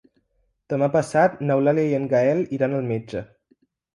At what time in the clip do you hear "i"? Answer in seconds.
1.91-1.95